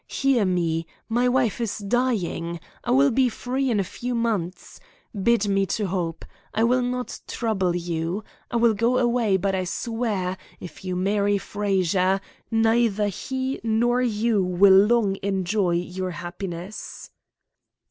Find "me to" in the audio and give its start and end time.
5.47-5.85